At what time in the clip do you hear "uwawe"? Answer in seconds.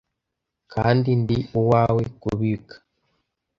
1.59-2.03